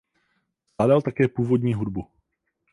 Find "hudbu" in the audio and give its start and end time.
1.73-2.07